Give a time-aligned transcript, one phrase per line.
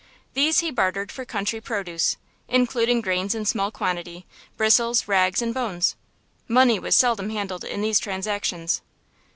[0.33, 2.17] These he bartered for country produce,
[2.47, 4.25] including grains in small quantity,
[4.57, 5.95] bristles, rags, and bones.
[6.47, 8.81] Money was seldom handled in these transactions.